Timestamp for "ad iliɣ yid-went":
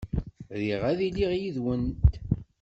0.91-2.11